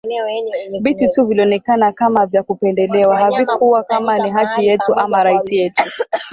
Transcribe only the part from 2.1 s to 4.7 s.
vya kupendelewa havikuwa kama ni haki